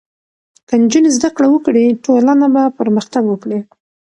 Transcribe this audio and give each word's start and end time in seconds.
که 0.67 0.73
نجونې 0.83 1.09
زدهکړه 1.17 1.47
وکړي، 1.51 1.85
ټولنه 2.05 2.45
به 2.53 2.63
پرمختګ 2.79 3.23
وکړي. 3.29 3.59